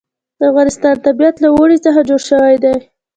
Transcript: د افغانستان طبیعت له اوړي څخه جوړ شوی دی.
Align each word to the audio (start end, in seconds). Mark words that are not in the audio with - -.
د 0.37 0.39
افغانستان 0.51 0.95
طبیعت 1.05 1.35
له 1.43 1.47
اوړي 1.55 1.77
څخه 1.85 1.99
جوړ 2.09 2.21
شوی 2.29 2.55
دی. 2.63 2.75